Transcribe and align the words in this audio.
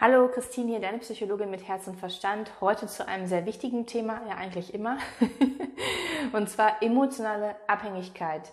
Hallo, 0.00 0.28
Christine 0.28 0.68
hier, 0.68 0.80
deine 0.80 0.98
Psychologin 0.98 1.50
mit 1.50 1.66
Herz 1.66 1.88
und 1.88 1.96
Verstand. 1.98 2.52
Heute 2.60 2.86
zu 2.86 3.08
einem 3.08 3.26
sehr 3.26 3.46
wichtigen 3.46 3.84
Thema, 3.84 4.20
ja 4.28 4.36
eigentlich 4.36 4.72
immer, 4.72 4.98
und 6.32 6.48
zwar 6.48 6.80
emotionale 6.84 7.56
Abhängigkeit. 7.66 8.52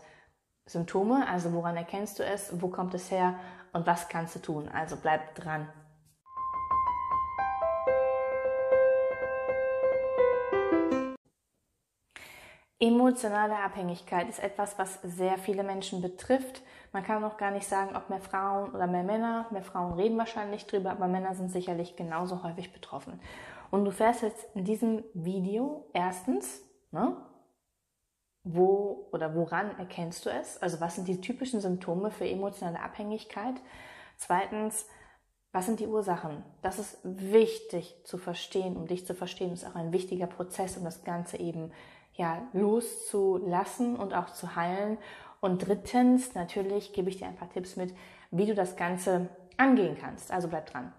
Symptome, 0.66 1.28
also 1.28 1.54
woran 1.54 1.78
erkennst 1.78 2.18
du 2.18 2.24
es, 2.24 2.60
wo 2.60 2.70
kommt 2.70 2.96
es 2.96 3.12
her 3.12 3.36
und 3.74 3.86
was 3.86 4.10
kannst 4.10 4.34
du 4.34 4.40
tun? 4.40 4.70
Also 4.70 4.96
bleib 4.96 5.36
dran. 5.36 5.70
Emotionale 12.86 13.58
Abhängigkeit 13.58 14.30
ist 14.30 14.38
etwas, 14.38 14.78
was 14.78 15.00
sehr 15.02 15.40
viele 15.40 15.64
Menschen 15.64 16.04
betrifft. 16.04 16.62
Man 16.92 17.04
kann 17.04 17.20
noch 17.20 17.36
gar 17.36 17.50
nicht 17.50 17.68
sagen, 17.68 17.96
ob 17.96 18.12
mehr 18.12 18.20
Frauen 18.20 18.70
oder 18.76 18.86
mehr 18.86 19.02
Männer. 19.02 19.48
Mehr 19.50 19.64
Frauen 19.64 19.94
reden 19.94 20.20
wahrscheinlich 20.20 20.68
drüber, 20.68 20.92
aber 20.92 21.08
Männer 21.08 21.34
sind 21.34 21.50
sicherlich 21.52 21.96
genauso 21.96 22.44
häufig 22.44 22.72
betroffen. 22.72 23.20
Und 23.72 23.86
du 23.86 23.92
fährst 23.92 24.22
jetzt 24.22 24.46
in 24.54 24.66
diesem 24.66 25.04
Video 25.16 25.90
erstens, 25.94 26.62
ne, 26.92 27.18
wo 28.44 29.10
oder 29.12 29.34
woran 29.34 29.76
erkennst 29.80 30.28
du 30.28 30.30
es? 30.30 30.62
Also 30.62 30.80
was 30.80 30.94
sind 30.94 31.08
die 31.08 31.22
typischen 31.22 31.62
Symptome 31.62 32.12
für 32.12 32.30
emotionale 32.30 32.80
Abhängigkeit? 32.80 33.56
Zweitens, 34.16 34.86
was 35.52 35.66
sind 35.66 35.80
die 35.80 35.88
Ursachen? 35.88 36.44
Das 36.62 36.78
ist 36.78 37.00
wichtig 37.02 37.96
zu 38.04 38.20
verstehen, 38.20 38.78
um 38.78 38.86
dich 38.86 39.08
zu 39.08 39.16
verstehen. 39.16 39.54
Ist 39.54 39.66
auch 39.66 39.76
ein 39.76 39.92
wichtiger 39.92 40.28
Prozess, 40.28 40.78
um 40.78 40.84
das 40.84 41.04
Ganze 41.04 41.38
eben 41.38 41.72
ja, 42.16 42.42
loszulassen 42.54 43.96
und 43.96 44.14
auch 44.14 44.32
zu 44.32 44.56
heilen. 44.56 44.98
Und 45.42 45.68
drittens, 45.68 46.34
natürlich 46.34 46.94
gebe 46.94 47.10
ich 47.10 47.18
dir 47.18 47.28
ein 47.28 47.36
paar 47.36 47.50
Tipps 47.50 47.76
mit, 47.76 47.94
wie 48.32 48.46
du 48.46 48.56
das 48.56 48.76
Ganze 48.76 49.30
angehen 49.58 49.98
kannst. 50.00 50.32
Also 50.32 50.48
bleib 50.48 50.72
dran. 50.72 50.94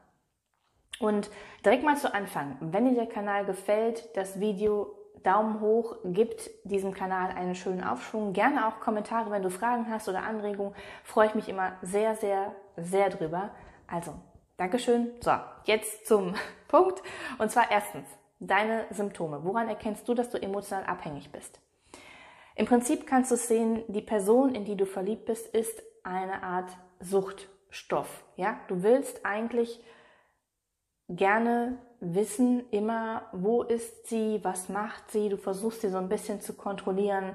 Und 0.99 1.31
direkt 1.65 1.85
mal 1.85 1.97
zu 1.97 2.15
Anfang, 2.15 2.57
wenn 2.61 2.89
dir 2.89 2.95
der 2.95 3.07
Kanal 3.07 3.45
gefällt, 3.45 4.17
das 4.17 4.41
Video 4.41 4.95
Daumen 5.23 5.61
hoch, 5.61 5.97
gibt 6.05 6.51
diesem 6.65 6.95
Kanal 6.95 7.31
einen 7.33 7.55
schönen 7.55 7.83
Aufschwung. 7.83 8.33
Gerne 8.33 8.69
auch 8.69 8.81
Kommentare, 8.81 9.31
wenn 9.31 9.43
du 9.43 9.51
Fragen 9.51 9.91
hast 9.91 10.09
oder 10.09 10.23
Anregungen. 10.23 10.75
Freue 11.03 11.27
ich 11.27 11.35
mich 11.35 11.49
immer 11.49 11.73
sehr, 11.83 12.15
sehr, 12.15 12.55
sehr 12.77 13.11
drüber. 13.11 13.51
Also, 13.89 14.15
Dankeschön. 14.57 15.11
So, 15.21 15.33
jetzt 15.65 16.07
zum 16.07 16.35
Punkt. 16.69 17.03
Und 17.39 17.51
zwar 17.51 17.71
erstens, 17.71 18.07
deine 18.39 18.87
Symptome? 18.91 19.45
Woran 19.45 19.69
erkennst 19.69 20.07
du, 20.09 20.15
dass 20.15 20.31
du 20.31 20.41
emotional 20.41 20.85
abhängig 20.85 21.31
bist? 21.31 21.61
Im 22.55 22.67
Prinzip 22.67 23.07
kannst 23.07 23.31
du 23.31 23.37
sehen, 23.37 23.85
die 23.89 24.01
Person, 24.01 24.55
in 24.55 24.65
die 24.65 24.77
du 24.77 24.87
verliebt 24.87 25.27
bist, 25.27 25.47
ist 25.55 25.83
eine 26.03 26.43
Art 26.43 26.71
Suchtstoff. 27.01 28.25
Ja, 28.37 28.59
du 28.69 28.83
willst 28.83 29.27
eigentlich 29.27 29.83
gerne 31.09 31.79
wissen 32.01 32.69
immer, 32.71 33.23
wo 33.33 33.63
ist 33.63 34.09
sie, 34.09 34.41
was 34.43 34.69
macht 34.69 35.11
sie. 35.11 35.29
Du 35.29 35.37
versuchst 35.37 35.83
sie 35.83 35.89
so 35.89 35.99
ein 35.99 36.09
bisschen 36.09 36.41
zu 36.41 36.55
kontrollieren. 36.55 37.33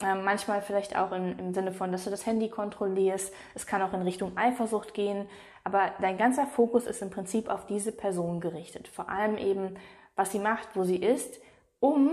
Ähm, 0.00 0.24
manchmal 0.24 0.62
vielleicht 0.62 0.96
auch 0.96 1.12
in, 1.12 1.38
im 1.38 1.54
Sinne 1.54 1.72
von, 1.72 1.90
dass 1.90 2.04
du 2.04 2.10
das 2.10 2.26
Handy 2.26 2.48
kontrollierst. 2.48 3.32
Es 3.54 3.66
kann 3.66 3.82
auch 3.82 3.92
in 3.92 4.02
Richtung 4.02 4.36
Eifersucht 4.36 4.94
gehen. 4.94 5.28
Aber 5.64 5.92
dein 6.00 6.16
ganzer 6.16 6.46
Fokus 6.46 6.86
ist 6.86 7.02
im 7.02 7.10
Prinzip 7.10 7.48
auf 7.48 7.66
diese 7.66 7.92
Person 7.92 8.40
gerichtet. 8.40 8.88
Vor 8.88 9.08
allem 9.08 9.36
eben 9.36 9.76
was 10.18 10.32
sie 10.32 10.40
macht, 10.40 10.68
wo 10.74 10.82
sie 10.82 10.96
ist, 10.96 11.40
um 11.78 12.10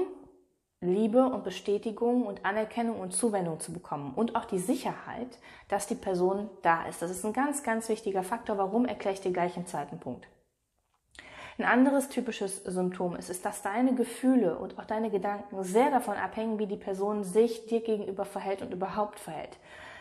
Liebe 0.79 1.25
und 1.25 1.43
Bestätigung 1.43 2.27
und 2.27 2.45
Anerkennung 2.45 2.99
und 2.99 3.13
Zuwendung 3.13 3.59
zu 3.59 3.73
bekommen 3.73 4.13
und 4.15 4.35
auch 4.35 4.45
die 4.45 4.59
Sicherheit, 4.59 5.39
dass 5.69 5.87
die 5.87 5.95
Person 5.95 6.49
da 6.61 6.85
ist. 6.85 7.01
Das 7.01 7.09
ist 7.09 7.25
ein 7.25 7.33
ganz, 7.33 7.63
ganz 7.63 7.89
wichtiger 7.89 8.21
Faktor. 8.21 8.59
Warum 8.59 8.85
erkläre 8.85 9.15
ich 9.15 9.21
dir 9.21 9.33
gleich 9.33 9.57
im 9.57 9.65
zweiten 9.65 9.99
Punkt. 9.99 10.27
Ein 11.57 11.65
anderes 11.65 12.09
typisches 12.09 12.63
Symptom 12.63 13.15
ist, 13.15 13.29
ist, 13.29 13.43
dass 13.43 13.63
deine 13.63 13.95
Gefühle 13.95 14.59
und 14.59 14.77
auch 14.77 14.85
deine 14.85 15.09
Gedanken 15.09 15.63
sehr 15.63 15.89
davon 15.89 16.17
abhängen, 16.17 16.59
wie 16.59 16.67
die 16.67 16.77
Person 16.77 17.23
sich 17.23 17.65
dir 17.65 17.81
gegenüber 17.81 18.25
verhält 18.25 18.61
und 18.61 18.73
überhaupt 18.73 19.19
verhält. 19.19 19.57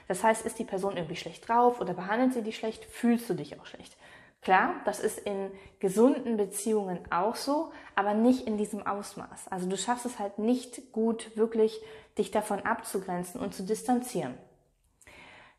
Das 0.08 0.22
heißt, 0.22 0.44
ist 0.44 0.58
die 0.58 0.64
Person 0.64 0.96
irgendwie 0.96 1.16
schlecht 1.16 1.48
drauf 1.48 1.80
oder 1.80 1.94
behandelt 1.94 2.34
sie 2.34 2.42
dich 2.42 2.56
schlecht, 2.56 2.84
fühlst 2.84 3.30
du 3.30 3.34
dich 3.34 3.58
auch 3.58 3.64
schlecht. 3.64 3.96
Klar, 4.44 4.74
das 4.84 5.00
ist 5.00 5.18
in 5.18 5.50
gesunden 5.80 6.36
Beziehungen 6.36 6.98
auch 7.10 7.34
so, 7.34 7.72
aber 7.94 8.12
nicht 8.12 8.46
in 8.46 8.58
diesem 8.58 8.86
Ausmaß. 8.86 9.48
Also 9.48 9.66
du 9.66 9.78
schaffst 9.78 10.04
es 10.04 10.18
halt 10.18 10.38
nicht 10.38 10.92
gut, 10.92 11.34
wirklich 11.34 11.80
dich 12.18 12.30
davon 12.30 12.60
abzugrenzen 12.60 13.40
und 13.40 13.54
zu 13.54 13.62
distanzieren. 13.62 14.34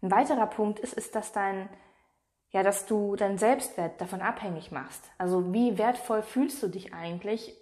Ein 0.04 0.12
weiterer 0.12 0.46
Punkt 0.46 0.80
ist, 0.80 0.94
ist, 0.94 1.16
dass 1.16 1.32
dein, 1.32 1.68
ja, 2.52 2.62
dass 2.62 2.86
du 2.86 3.16
deinen 3.16 3.40
Selbstwert 3.40 4.00
davon 4.00 4.22
abhängig 4.22 4.72
machst. 4.72 5.04
Also 5.18 5.52
wie 5.52 5.80
wertvoll 5.80 6.22
fühlst 6.22 6.62
du 6.62 6.68
dich 6.68 6.94
eigentlich, 6.94 7.58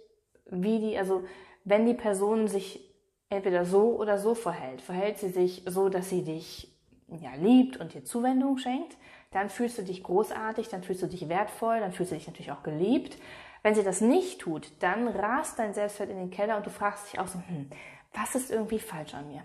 wie 0.50 0.78
die, 0.78 0.98
also 0.98 1.24
wenn 1.64 1.86
die 1.86 1.94
Person 1.94 2.48
sich 2.48 2.94
entweder 3.30 3.64
so 3.64 3.96
oder 3.96 4.18
so 4.18 4.34
verhält. 4.34 4.82
Verhält 4.82 5.18
sie 5.18 5.30
sich 5.30 5.62
so, 5.66 5.88
dass 5.88 6.10
sie 6.10 6.22
dich 6.22 6.70
ja, 7.08 7.34
liebt 7.36 7.78
und 7.78 7.94
dir 7.94 8.04
Zuwendung 8.04 8.58
schenkt, 8.58 8.98
dann 9.34 9.50
fühlst 9.50 9.78
du 9.78 9.82
dich 9.82 10.04
großartig, 10.04 10.68
dann 10.68 10.84
fühlst 10.84 11.02
du 11.02 11.06
dich 11.06 11.28
wertvoll, 11.28 11.80
dann 11.80 11.92
fühlst 11.92 12.12
du 12.12 12.16
dich 12.16 12.28
natürlich 12.28 12.52
auch 12.52 12.62
geliebt. 12.62 13.18
Wenn 13.62 13.74
sie 13.74 13.82
das 13.82 14.00
nicht 14.00 14.40
tut, 14.40 14.70
dann 14.80 15.08
rast 15.08 15.58
dein 15.58 15.74
Selbstwert 15.74 16.10
in 16.10 16.18
den 16.18 16.30
Keller 16.30 16.56
und 16.56 16.66
du 16.66 16.70
fragst 16.70 17.12
dich 17.12 17.18
auch 17.18 17.26
so, 17.26 17.40
hm, 17.48 17.68
was 18.12 18.36
ist 18.36 18.50
irgendwie 18.50 18.78
falsch 18.78 19.14
an 19.14 19.28
mir? 19.28 19.44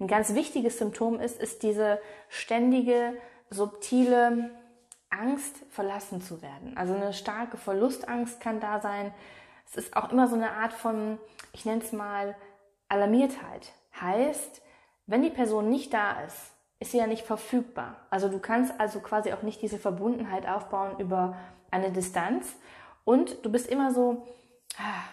Ein 0.00 0.08
ganz 0.08 0.34
wichtiges 0.34 0.78
Symptom 0.78 1.20
ist, 1.20 1.40
ist 1.40 1.62
diese 1.62 2.00
ständige, 2.28 3.16
subtile 3.50 4.50
Angst, 5.10 5.54
verlassen 5.70 6.20
zu 6.20 6.42
werden. 6.42 6.76
Also 6.76 6.94
eine 6.94 7.12
starke 7.12 7.56
Verlustangst 7.56 8.40
kann 8.40 8.58
da 8.58 8.80
sein. 8.80 9.14
Es 9.66 9.76
ist 9.76 9.96
auch 9.96 10.10
immer 10.10 10.26
so 10.26 10.34
eine 10.34 10.50
Art 10.50 10.72
von, 10.72 11.18
ich 11.52 11.64
nenne 11.64 11.82
es 11.82 11.92
mal, 11.92 12.34
Alarmiertheit. 12.88 13.72
Heißt, 14.00 14.60
wenn 15.06 15.22
die 15.22 15.30
Person 15.30 15.68
nicht 15.68 15.94
da 15.94 16.20
ist, 16.22 16.52
ist 16.80 16.92
sie 16.92 16.98
ja 16.98 17.06
nicht 17.06 17.24
verfügbar. 17.24 17.96
Also 18.10 18.28
du 18.28 18.38
kannst 18.38 18.78
also 18.78 19.00
quasi 19.00 19.32
auch 19.32 19.42
nicht 19.42 19.62
diese 19.62 19.78
Verbundenheit 19.78 20.46
aufbauen 20.48 20.98
über 20.98 21.36
eine 21.70 21.90
Distanz 21.90 22.56
und 23.04 23.44
du 23.44 23.50
bist 23.50 23.68
immer 23.68 23.92
so, 23.92 24.26
ah, 24.78 25.04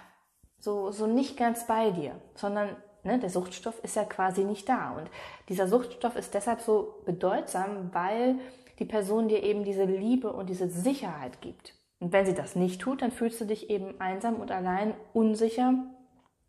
so, 0.59 0.91
so 0.91 1.07
nicht 1.07 1.37
ganz 1.37 1.67
bei 1.67 1.91
dir, 1.91 2.19
sondern 2.35 2.75
ne, 3.03 3.19
der 3.19 3.29
Suchtstoff 3.29 3.83
ist 3.83 3.95
ja 3.95 4.03
quasi 4.03 4.43
nicht 4.43 4.69
da. 4.69 4.91
Und 4.91 5.09
dieser 5.49 5.67
Suchtstoff 5.67 6.15
ist 6.15 6.33
deshalb 6.33 6.61
so 6.61 7.01
bedeutsam, 7.05 7.89
weil 7.93 8.35
die 8.79 8.85
Person 8.85 9.27
dir 9.27 9.43
eben 9.43 9.63
diese 9.63 9.85
Liebe 9.85 10.31
und 10.31 10.49
diese 10.49 10.69
Sicherheit 10.69 11.41
gibt. 11.41 11.75
Und 11.99 12.13
wenn 12.13 12.25
sie 12.25 12.33
das 12.33 12.55
nicht 12.55 12.81
tut, 12.81 13.01
dann 13.01 13.11
fühlst 13.11 13.39
du 13.41 13.45
dich 13.45 13.69
eben 13.69 13.99
einsam 14.01 14.35
und 14.35 14.51
allein, 14.51 14.93
unsicher 15.13 15.73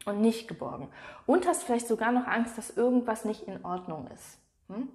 und 0.07 0.21
nicht 0.21 0.49
geborgen. 0.49 0.89
Und 1.27 1.47
hast 1.47 1.63
vielleicht 1.63 1.89
sogar 1.89 2.13
noch 2.13 2.27
Angst, 2.27 2.57
dass 2.57 2.71
irgendwas 2.77 3.25
nicht 3.25 3.43
in 3.43 3.65
Ordnung 3.65 4.09
ist. 4.15 4.39
Hm? 4.69 4.89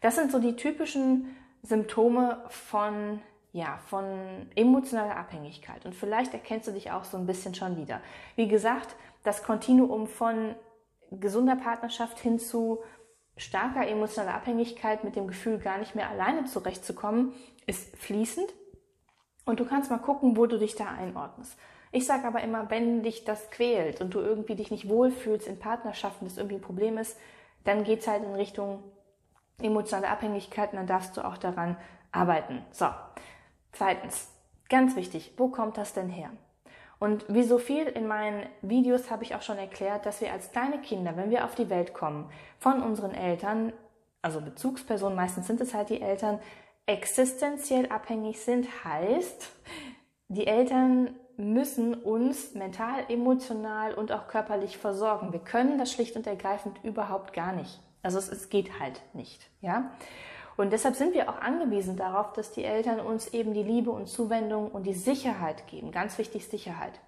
Das 0.00 0.14
sind 0.16 0.30
so 0.30 0.38
die 0.38 0.56
typischen 0.56 1.36
Symptome 1.62 2.44
von 2.48 3.20
ja, 3.52 3.78
von 3.86 4.46
emotionaler 4.54 5.16
Abhängigkeit. 5.16 5.84
Und 5.86 5.94
vielleicht 5.94 6.34
erkennst 6.34 6.68
du 6.68 6.72
dich 6.72 6.90
auch 6.90 7.04
so 7.04 7.16
ein 7.16 7.26
bisschen 7.26 7.54
schon 7.54 7.76
wieder. 7.76 8.00
Wie 8.36 8.46
gesagt, 8.46 8.94
das 9.24 9.42
Kontinuum 9.42 10.06
von 10.06 10.54
gesunder 11.10 11.56
Partnerschaft 11.56 12.18
hin 12.18 12.38
zu 12.38 12.80
starker 13.36 13.86
emotionaler 13.86 14.34
Abhängigkeit 14.34 15.04
mit 15.04 15.16
dem 15.16 15.28
Gefühl, 15.28 15.58
gar 15.58 15.78
nicht 15.78 15.94
mehr 15.94 16.10
alleine 16.10 16.44
zurechtzukommen, 16.44 17.32
ist 17.66 17.96
fließend. 17.96 18.52
Und 19.44 19.60
du 19.60 19.64
kannst 19.64 19.90
mal 19.90 19.98
gucken, 19.98 20.36
wo 20.36 20.46
du 20.46 20.58
dich 20.58 20.74
da 20.74 20.86
einordnest. 20.86 21.56
Ich 21.90 22.04
sage 22.04 22.26
aber 22.26 22.42
immer, 22.42 22.68
wenn 22.70 23.02
dich 23.02 23.24
das 23.24 23.50
quält 23.50 24.02
und 24.02 24.12
du 24.12 24.20
irgendwie 24.20 24.56
dich 24.56 24.70
nicht 24.70 24.88
wohlfühlst 24.88 25.46
in 25.46 25.58
Partnerschaften, 25.58 26.26
das 26.26 26.36
irgendwie 26.36 26.56
ein 26.56 26.62
Problem 26.62 26.98
ist, 26.98 27.16
dann 27.68 27.84
geht's 27.84 28.08
halt 28.08 28.24
in 28.24 28.34
Richtung 28.34 28.82
emotionale 29.60 30.08
Abhängigkeiten, 30.08 30.76
dann 30.76 30.86
darfst 30.86 31.16
du 31.16 31.24
auch 31.24 31.36
daran 31.36 31.76
arbeiten. 32.10 32.64
So, 32.70 32.86
zweitens, 33.72 34.30
ganz 34.70 34.96
wichtig, 34.96 35.34
wo 35.36 35.48
kommt 35.48 35.76
das 35.76 35.92
denn 35.92 36.08
her? 36.08 36.30
Und 36.98 37.26
wie 37.28 37.42
so 37.42 37.58
viel 37.58 37.84
in 37.84 38.08
meinen 38.08 38.46
Videos 38.62 39.10
habe 39.10 39.22
ich 39.22 39.34
auch 39.34 39.42
schon 39.42 39.58
erklärt, 39.58 40.06
dass 40.06 40.22
wir 40.22 40.32
als 40.32 40.50
kleine 40.50 40.80
Kinder, 40.80 41.16
wenn 41.16 41.30
wir 41.30 41.44
auf 41.44 41.54
die 41.54 41.68
Welt 41.68 41.92
kommen, 41.92 42.30
von 42.58 42.82
unseren 42.82 43.12
Eltern, 43.12 43.74
also 44.22 44.40
Bezugspersonen, 44.40 45.14
meistens 45.14 45.46
sind 45.46 45.60
es 45.60 45.74
halt 45.74 45.90
die 45.90 46.00
Eltern, 46.00 46.40
existenziell 46.86 47.86
abhängig 47.90 48.40
sind, 48.40 48.66
heißt, 48.82 49.50
die 50.28 50.46
Eltern 50.46 51.14
müssen 51.36 51.94
uns 51.94 52.54
mental, 52.54 53.04
emotional 53.08 53.94
und 53.94 54.12
auch 54.12 54.28
körperlich 54.28 54.76
versorgen. 54.76 55.32
Wir 55.32 55.40
können 55.40 55.78
das 55.78 55.92
schlicht 55.92 56.16
und 56.16 56.26
ergreifend 56.26 56.78
überhaupt 56.82 57.32
gar 57.32 57.52
nicht. 57.52 57.80
Also 58.02 58.18
es, 58.18 58.28
es 58.28 58.48
geht 58.48 58.78
halt 58.80 59.00
nicht, 59.14 59.48
ja. 59.60 59.90
Und 60.56 60.72
deshalb 60.72 60.96
sind 60.96 61.14
wir 61.14 61.30
auch 61.30 61.40
angewiesen 61.40 61.96
darauf, 61.96 62.32
dass 62.32 62.50
die 62.50 62.64
Eltern 62.64 62.98
uns 62.98 63.28
eben 63.28 63.54
die 63.54 63.62
Liebe 63.62 63.92
und 63.92 64.08
Zuwendung 64.08 64.70
und 64.72 64.84
die 64.84 64.94
Sicherheit 64.94 65.66
geben. 65.68 65.92
Ganz 65.92 66.18
wichtig 66.18 66.48
Sicherheit. 66.48 66.98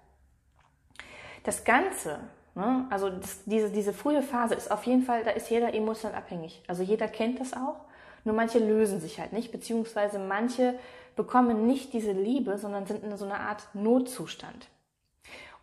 Das 1.43 1.65
Ganze, 1.65 2.19
ne, 2.55 2.87
also 2.89 3.09
das, 3.09 3.43
diese, 3.45 3.69
diese 3.69 3.91
frühe 3.91 4.21
Phase 4.21 4.55
ist 4.55 4.71
auf 4.71 4.85
jeden 4.85 5.03
Fall, 5.03 5.25
da 5.25 5.31
ist 5.31 5.49
jeder 5.49 5.73
emotional 5.73 6.17
abhängig. 6.17 6.63
Also 6.67 6.81
jeder 6.81 7.09
kennt 7.09 7.41
das 7.41 7.53
auch. 7.53 7.81
Nur 8.23 8.35
manche 8.35 8.59
lösen 8.59 8.99
sich 8.99 9.19
halt 9.19 9.33
nicht, 9.33 9.51
beziehungsweise 9.51 10.19
manche 10.19 10.75
bekommen 11.15 11.67
nicht 11.67 11.93
diese 11.93 12.11
Liebe, 12.11 12.57
sondern 12.57 12.85
sind 12.85 13.03
in 13.03 13.15
so 13.17 13.25
einer 13.25 13.39
Art 13.39 13.67
Notzustand. 13.73 14.67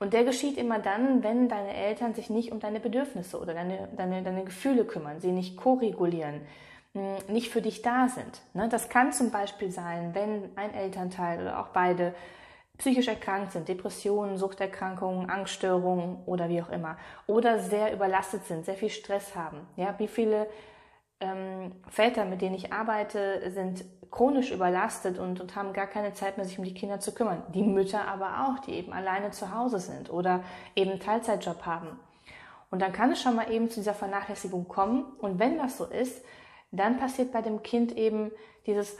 Und 0.00 0.12
der 0.12 0.24
geschieht 0.24 0.56
immer 0.56 0.78
dann, 0.78 1.22
wenn 1.22 1.48
deine 1.48 1.74
Eltern 1.74 2.14
sich 2.14 2.30
nicht 2.30 2.52
um 2.52 2.60
deine 2.60 2.78
Bedürfnisse 2.78 3.40
oder 3.40 3.54
deine, 3.54 3.88
deine, 3.96 4.22
deine 4.22 4.44
Gefühle 4.44 4.84
kümmern, 4.84 5.20
sie 5.20 5.32
nicht 5.32 5.56
koregulieren, 5.56 6.42
hm, 6.94 7.16
nicht 7.28 7.50
für 7.50 7.62
dich 7.62 7.82
da 7.82 8.08
sind. 8.08 8.40
Ne? 8.54 8.68
Das 8.68 8.88
kann 8.88 9.12
zum 9.12 9.30
Beispiel 9.30 9.70
sein, 9.70 10.14
wenn 10.14 10.50
ein 10.56 10.72
Elternteil 10.72 11.40
oder 11.40 11.60
auch 11.60 11.68
beide 11.68 12.14
psychisch 12.78 13.08
erkrankt 13.08 13.52
sind, 13.52 13.68
Depressionen, 13.68 14.36
Suchterkrankungen, 14.36 15.28
Angststörungen 15.28 16.22
oder 16.26 16.48
wie 16.48 16.62
auch 16.62 16.70
immer, 16.70 16.96
oder 17.26 17.58
sehr 17.58 17.92
überlastet 17.92 18.44
sind, 18.46 18.64
sehr 18.64 18.76
viel 18.76 18.90
Stress 18.90 19.34
haben. 19.34 19.66
Ja, 19.76 19.94
wie 19.98 20.06
viele 20.06 20.46
ähm, 21.20 21.72
Väter, 21.88 22.24
mit 22.24 22.40
denen 22.40 22.54
ich 22.54 22.72
arbeite, 22.72 23.50
sind 23.50 23.84
chronisch 24.10 24.50
überlastet 24.50 25.18
und, 25.18 25.40
und 25.40 25.56
haben 25.56 25.72
gar 25.72 25.86
keine 25.86 26.12
Zeit 26.12 26.36
mehr, 26.36 26.46
sich 26.46 26.58
um 26.58 26.64
die 26.64 26.74
Kinder 26.74 27.00
zu 27.00 27.12
kümmern. 27.12 27.42
Die 27.54 27.62
Mütter 27.62 28.06
aber 28.06 28.46
auch, 28.46 28.60
die 28.60 28.72
eben 28.72 28.92
alleine 28.92 29.30
zu 29.30 29.54
Hause 29.54 29.78
sind 29.78 30.10
oder 30.10 30.42
eben 30.74 30.92
einen 30.92 31.00
Teilzeitjob 31.00 31.66
haben. 31.66 31.98
Und 32.70 32.80
dann 32.82 32.92
kann 32.92 33.12
es 33.12 33.22
schon 33.22 33.34
mal 33.34 33.50
eben 33.50 33.70
zu 33.70 33.80
dieser 33.80 33.94
Vernachlässigung 33.94 34.68
kommen. 34.68 35.04
Und 35.18 35.38
wenn 35.38 35.58
das 35.58 35.78
so 35.78 35.86
ist, 35.86 36.24
dann 36.70 36.98
passiert 36.98 37.32
bei 37.32 37.42
dem 37.42 37.62
Kind 37.62 37.96
eben 37.96 38.30
dieses, 38.66 38.96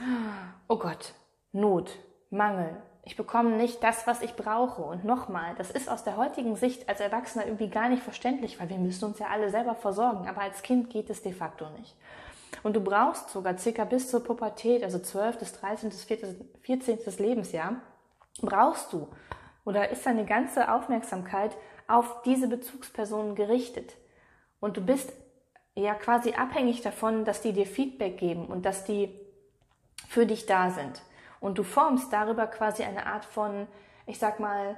oh 0.68 0.76
Gott, 0.76 1.14
Not, 1.52 1.96
Mangel. 2.30 2.76
Ich 3.08 3.16
bekomme 3.16 3.56
nicht 3.56 3.82
das, 3.82 4.06
was 4.06 4.20
ich 4.20 4.34
brauche. 4.36 4.82
Und 4.82 5.02
nochmal, 5.02 5.54
das 5.56 5.70
ist 5.70 5.88
aus 5.88 6.04
der 6.04 6.18
heutigen 6.18 6.56
Sicht 6.56 6.90
als 6.90 7.00
Erwachsener 7.00 7.46
irgendwie 7.46 7.70
gar 7.70 7.88
nicht 7.88 8.02
verständlich, 8.02 8.60
weil 8.60 8.68
wir 8.68 8.76
müssen 8.76 9.06
uns 9.06 9.18
ja 9.18 9.28
alle 9.28 9.48
selber 9.48 9.74
versorgen. 9.74 10.28
Aber 10.28 10.42
als 10.42 10.60
Kind 10.60 10.90
geht 10.90 11.08
es 11.08 11.22
de 11.22 11.32
facto 11.32 11.70
nicht. 11.70 11.96
Und 12.62 12.76
du 12.76 12.82
brauchst 12.82 13.30
sogar 13.30 13.56
circa 13.56 13.86
bis 13.86 14.10
zur 14.10 14.22
Pubertät, 14.22 14.84
also 14.84 14.98
12. 14.98 15.38
bis 15.38 15.54
13. 15.54 15.88
bis 15.88 16.04
14. 16.04 16.98
Lebensjahr, 17.16 17.76
brauchst 18.42 18.92
du 18.92 19.08
oder 19.64 19.88
ist 19.88 20.04
deine 20.04 20.26
ganze 20.26 20.70
Aufmerksamkeit 20.70 21.56
auf 21.86 22.20
diese 22.26 22.46
Bezugspersonen 22.46 23.34
gerichtet. 23.36 23.94
Und 24.60 24.76
du 24.76 24.82
bist 24.82 25.14
ja 25.74 25.94
quasi 25.94 26.34
abhängig 26.34 26.82
davon, 26.82 27.24
dass 27.24 27.40
die 27.40 27.54
dir 27.54 27.64
Feedback 27.64 28.18
geben 28.18 28.48
und 28.48 28.66
dass 28.66 28.84
die 28.84 29.18
für 30.08 30.26
dich 30.26 30.44
da 30.44 30.68
sind. 30.68 31.00
Und 31.40 31.58
du 31.58 31.62
formst 31.62 32.12
darüber 32.12 32.46
quasi 32.46 32.82
eine 32.82 33.06
Art 33.06 33.24
von, 33.24 33.66
ich 34.06 34.18
sag 34.18 34.40
mal, 34.40 34.76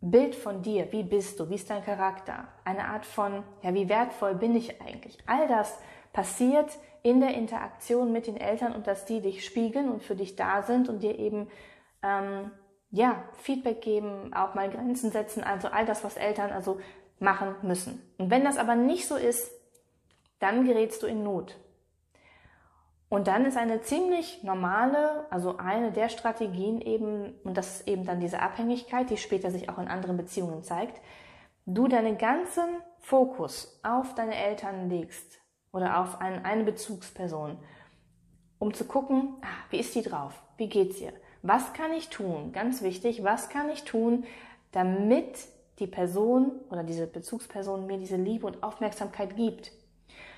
Bild 0.00 0.34
von 0.34 0.62
dir. 0.62 0.92
Wie 0.92 1.02
bist 1.02 1.40
du? 1.40 1.48
Wie 1.50 1.54
ist 1.54 1.70
dein 1.70 1.84
Charakter? 1.84 2.48
Eine 2.64 2.86
Art 2.86 3.06
von, 3.06 3.42
ja, 3.62 3.74
wie 3.74 3.88
wertvoll 3.88 4.34
bin 4.34 4.54
ich 4.54 4.80
eigentlich? 4.80 5.18
All 5.26 5.48
das 5.48 5.78
passiert 6.12 6.70
in 7.02 7.20
der 7.20 7.34
Interaktion 7.34 8.12
mit 8.12 8.26
den 8.26 8.36
Eltern 8.36 8.74
und 8.74 8.86
dass 8.86 9.04
die 9.04 9.20
dich 9.20 9.44
spiegeln 9.44 9.88
und 9.90 10.02
für 10.02 10.16
dich 10.16 10.36
da 10.36 10.62
sind 10.62 10.88
und 10.88 11.02
dir 11.02 11.18
eben 11.18 11.48
ähm, 12.02 12.50
ja 12.90 13.22
Feedback 13.34 13.80
geben, 13.80 14.32
auch 14.34 14.54
mal 14.54 14.70
Grenzen 14.70 15.10
setzen, 15.10 15.44
also 15.44 15.68
all 15.68 15.86
das, 15.86 16.04
was 16.04 16.16
Eltern 16.16 16.50
also 16.50 16.80
machen 17.18 17.54
müssen. 17.62 18.02
Und 18.18 18.30
wenn 18.30 18.44
das 18.44 18.58
aber 18.58 18.74
nicht 18.74 19.06
so 19.06 19.16
ist, 19.16 19.50
dann 20.38 20.66
gerätst 20.66 21.02
du 21.02 21.06
in 21.06 21.22
Not. 21.22 21.56
Und 23.16 23.28
dann 23.28 23.46
ist 23.46 23.56
eine 23.56 23.80
ziemlich 23.80 24.42
normale, 24.42 25.24
also 25.30 25.56
eine 25.56 25.90
der 25.90 26.10
Strategien 26.10 26.82
eben, 26.82 27.32
und 27.44 27.56
das 27.56 27.80
ist 27.80 27.88
eben 27.88 28.04
dann 28.04 28.20
diese 28.20 28.42
Abhängigkeit, 28.42 29.08
die 29.08 29.16
später 29.16 29.50
sich 29.50 29.70
auch 29.70 29.78
in 29.78 29.88
anderen 29.88 30.18
Beziehungen 30.18 30.62
zeigt, 30.62 31.00
du 31.64 31.88
deinen 31.88 32.18
ganzen 32.18 32.66
Fokus 32.98 33.80
auf 33.82 34.14
deine 34.14 34.34
Eltern 34.34 34.90
legst, 34.90 35.40
oder 35.72 35.98
auf 35.98 36.20
ein, 36.20 36.44
eine 36.44 36.64
Bezugsperson, 36.64 37.56
um 38.58 38.74
zu 38.74 38.84
gucken, 38.84 39.38
ah, 39.40 39.64
wie 39.70 39.78
ist 39.78 39.94
die 39.94 40.02
drauf? 40.02 40.34
Wie 40.58 40.68
geht's 40.68 41.00
ihr? 41.00 41.14
Was 41.40 41.72
kann 41.72 41.94
ich 41.94 42.10
tun? 42.10 42.52
Ganz 42.52 42.82
wichtig, 42.82 43.24
was 43.24 43.48
kann 43.48 43.70
ich 43.70 43.84
tun, 43.84 44.24
damit 44.72 45.38
die 45.78 45.86
Person 45.86 46.52
oder 46.68 46.84
diese 46.84 47.06
Bezugsperson 47.06 47.86
mir 47.86 47.96
diese 47.96 48.16
Liebe 48.16 48.46
und 48.46 48.62
Aufmerksamkeit 48.62 49.36
gibt? 49.36 49.72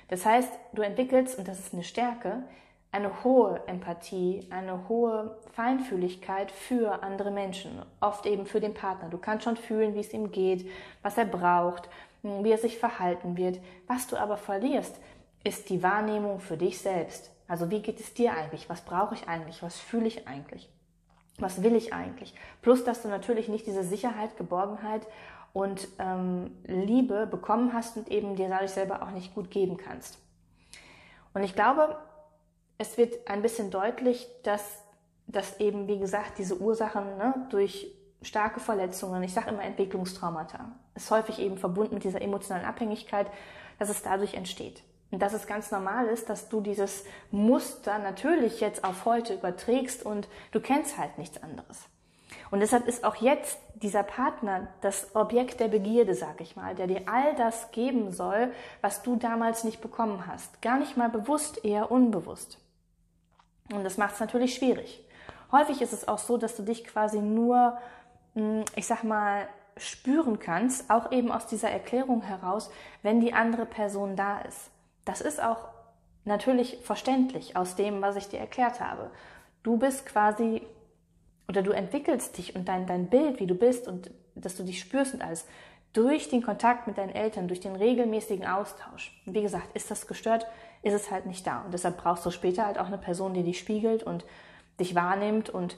Das 0.07 0.25
heißt, 0.25 0.49
du 0.71 0.81
entwickelst, 0.81 1.37
und 1.37 1.45
das 1.45 1.59
ist 1.59 1.73
eine 1.73 1.83
Stärke, 1.83 2.43
eine 2.91 3.23
hohe 3.23 3.61
Empathie, 3.67 4.47
eine 4.49 4.89
hohe 4.89 5.37
Feinfühligkeit 5.53 6.51
für 6.51 7.03
andere 7.03 7.29
Menschen, 7.29 7.83
oft 7.99 8.25
eben 8.25 8.45
für 8.45 8.59
den 8.59 8.73
Partner. 8.73 9.09
Du 9.09 9.17
kannst 9.17 9.43
schon 9.43 9.57
fühlen, 9.57 9.93
wie 9.93 9.99
es 9.99 10.13
ihm 10.13 10.31
geht, 10.31 10.69
was 11.03 11.17
er 11.17 11.25
braucht, 11.25 11.89
wie 12.23 12.51
er 12.51 12.57
sich 12.57 12.79
verhalten 12.79 13.37
wird. 13.37 13.59
Was 13.87 14.07
du 14.07 14.17
aber 14.17 14.37
verlierst, 14.37 14.99
ist 15.43 15.69
die 15.69 15.83
Wahrnehmung 15.83 16.39
für 16.39 16.57
dich 16.57 16.79
selbst. 16.79 17.31
Also 17.47 17.69
wie 17.69 17.81
geht 17.81 17.99
es 17.99 18.13
dir 18.13 18.33
eigentlich? 18.33 18.69
Was 18.69 18.81
brauche 18.81 19.15
ich 19.15 19.27
eigentlich? 19.27 19.61
Was 19.61 19.79
fühle 19.79 20.07
ich 20.07 20.27
eigentlich? 20.27 20.69
Was 21.37 21.63
will 21.63 21.75
ich 21.75 21.93
eigentlich? 21.93 22.33
Plus, 22.61 22.83
dass 22.83 23.01
du 23.01 23.07
natürlich 23.07 23.47
nicht 23.47 23.65
diese 23.65 23.83
Sicherheit, 23.83 24.35
Geborgenheit 24.37 25.07
und 25.53 25.87
ähm, 25.99 26.51
Liebe 26.65 27.27
bekommen 27.27 27.73
hast 27.73 27.97
und 27.97 28.09
eben 28.09 28.35
dir 28.35 28.49
dadurch 28.49 28.71
selber 28.71 29.01
auch 29.03 29.11
nicht 29.11 29.33
gut 29.33 29.49
geben 29.49 29.77
kannst. 29.77 30.19
Und 31.33 31.43
ich 31.43 31.55
glaube, 31.55 31.97
es 32.79 32.97
wird 32.97 33.27
ein 33.29 33.43
bisschen 33.43 33.69
deutlich, 33.69 34.27
dass, 34.43 34.63
dass 35.27 35.59
eben, 35.59 35.87
wie 35.87 35.99
gesagt, 35.99 36.39
diese 36.39 36.59
Ursachen 36.59 37.17
ne, 37.17 37.45
durch 37.49 37.93
starke 38.21 38.59
Verletzungen, 38.59 39.21
ich 39.21 39.33
sage 39.33 39.49
immer 39.49 39.63
Entwicklungstraumata, 39.63 40.71
ist 40.95 41.11
häufig 41.11 41.39
eben 41.39 41.57
verbunden 41.57 41.95
mit 41.95 42.05
dieser 42.05 42.21
emotionalen 42.21 42.65
Abhängigkeit, 42.65 43.27
dass 43.77 43.89
es 43.89 44.01
dadurch 44.01 44.33
entsteht. 44.33 44.81
Und 45.11 45.21
dass 45.21 45.33
es 45.33 45.45
ganz 45.45 45.71
normal 45.71 46.07
ist, 46.07 46.29
dass 46.29 46.49
du 46.49 46.61
dieses 46.61 47.03
Muster 47.31 47.99
natürlich 47.99 48.61
jetzt 48.61 48.83
auf 48.83 49.05
heute 49.05 49.33
überträgst 49.33 50.05
und 50.05 50.29
du 50.51 50.61
kennst 50.61 50.97
halt 50.97 51.17
nichts 51.17 51.41
anderes. 51.43 51.85
Und 52.51 52.61
deshalb 52.61 52.87
ist 52.87 53.03
auch 53.03 53.15
jetzt 53.15 53.59
dieser 53.75 54.03
Partner 54.03 54.67
das 54.81 55.15
Objekt 55.15 55.59
der 55.59 55.67
Begierde, 55.67 56.15
sag 56.15 56.39
ich 56.41 56.55
mal, 56.55 56.75
der 56.75 56.87
dir 56.87 57.03
all 57.07 57.35
das 57.35 57.71
geben 57.71 58.11
soll, 58.11 58.53
was 58.81 59.03
du 59.03 59.17
damals 59.17 59.63
nicht 59.63 59.81
bekommen 59.81 60.27
hast. 60.27 60.61
Gar 60.61 60.79
nicht 60.79 60.95
mal 60.95 61.09
bewusst, 61.09 61.65
eher 61.65 61.91
unbewusst. 61.91 62.59
Und 63.71 63.83
das 63.83 63.97
macht 63.97 64.15
es 64.15 64.19
natürlich 64.19 64.55
schwierig. 64.55 65.03
Häufig 65.51 65.81
ist 65.81 65.93
es 65.93 66.07
auch 66.07 66.19
so, 66.19 66.37
dass 66.37 66.55
du 66.55 66.63
dich 66.63 66.85
quasi 66.85 67.19
nur, 67.19 67.77
hm, 68.35 68.63
ich 68.75 68.87
sag 68.87 69.03
mal, 69.03 69.47
spüren 69.77 70.39
kannst, 70.39 70.89
auch 70.89 71.11
eben 71.11 71.31
aus 71.31 71.47
dieser 71.47 71.69
Erklärung 71.69 72.21
heraus, 72.21 72.69
wenn 73.01 73.21
die 73.21 73.33
andere 73.33 73.65
Person 73.65 74.15
da 74.15 74.39
ist. 74.41 74.69
Das 75.05 75.21
ist 75.21 75.41
auch 75.41 75.69
natürlich 76.25 76.79
verständlich 76.83 77.55
aus 77.55 77.75
dem, 77.75 78.01
was 78.01 78.15
ich 78.15 78.27
dir 78.27 78.39
erklärt 78.39 78.79
habe. 78.79 79.09
Du 79.63 79.77
bist 79.77 80.05
quasi 80.05 80.61
oder 81.47 81.63
du 81.63 81.71
entwickelst 81.71 82.37
dich 82.37 82.55
und 82.55 82.67
dein, 82.67 82.85
dein 82.85 83.07
Bild, 83.07 83.39
wie 83.39 83.47
du 83.47 83.55
bist 83.55 83.87
und 83.87 84.11
dass 84.35 84.55
du 84.55 84.63
dich 84.63 84.79
spürst 84.79 85.13
und 85.13 85.21
alles 85.21 85.45
durch 85.93 86.29
den 86.29 86.43
Kontakt 86.43 86.87
mit 86.87 86.97
deinen 86.97 87.13
Eltern, 87.13 87.47
durch 87.47 87.59
den 87.59 87.75
regelmäßigen 87.75 88.45
Austausch. 88.45 89.19
Wie 89.25 89.41
gesagt, 89.41 89.75
ist 89.75 89.89
das 89.89 90.07
gestört, 90.07 90.45
ist 90.83 90.93
es 90.93 91.11
halt 91.11 91.25
nicht 91.25 91.45
da. 91.47 91.61
Und 91.63 91.73
deshalb 91.73 91.97
brauchst 91.97 92.25
du 92.25 92.31
später 92.31 92.65
halt 92.65 92.77
auch 92.77 92.87
eine 92.87 92.97
Person, 92.97 93.33
die 93.33 93.43
dich 93.43 93.59
spiegelt 93.59 94.03
und 94.03 94.25
dich 94.79 94.95
wahrnimmt 94.95 95.49
und 95.49 95.77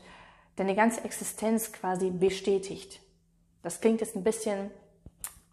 deine 0.58 0.76
ganze 0.76 1.04
Existenz 1.04 1.72
quasi 1.72 2.10
bestätigt. 2.10 3.00
Das 3.64 3.80
klingt 3.80 4.02
jetzt 4.02 4.16
ein 4.16 4.24
bisschen 4.24 4.70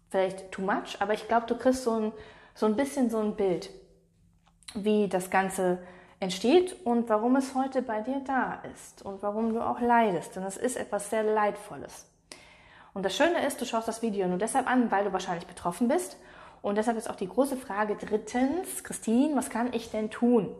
vielleicht 0.09 0.51
too 0.51 0.61
much, 0.61 0.97
aber 0.99 1.13
ich 1.13 1.27
glaube, 1.27 1.47
du 1.47 1.57
kriegst 1.57 1.83
so 1.83 1.93
ein 1.93 2.11
so 2.59 2.65
ein 2.65 2.75
bisschen 2.75 3.09
so 3.09 3.19
ein 3.19 3.37
Bild, 3.37 3.69
wie 4.75 5.07
das 5.07 5.29
Ganze 5.29 5.79
entsteht 6.19 6.75
und 6.85 7.07
warum 7.07 7.37
es 7.37 7.55
heute 7.55 7.81
bei 7.81 8.01
dir 8.01 8.21
da 8.27 8.61
ist 8.73 9.01
und 9.01 9.23
warum 9.23 9.53
du 9.53 9.65
auch 9.65 9.79
leidest. 9.79 10.35
Denn 10.35 10.43
es 10.43 10.57
ist 10.57 10.75
etwas 10.75 11.09
sehr 11.09 11.23
Leidvolles. 11.23 12.08
Und 12.99 13.03
das 13.03 13.15
Schöne 13.15 13.45
ist, 13.47 13.61
du 13.61 13.65
schaust 13.65 13.87
das 13.87 14.01
Video 14.01 14.27
nur 14.27 14.39
deshalb 14.39 14.69
an, 14.69 14.91
weil 14.91 15.05
du 15.05 15.13
wahrscheinlich 15.13 15.47
betroffen 15.47 15.87
bist. 15.87 16.17
Und 16.61 16.77
deshalb 16.77 16.97
ist 16.97 17.09
auch 17.09 17.15
die 17.15 17.29
große 17.29 17.55
Frage 17.55 17.95
drittens, 17.95 18.83
Christine, 18.83 19.37
was 19.37 19.49
kann 19.49 19.71
ich 19.71 19.89
denn 19.89 20.09
tun? 20.09 20.53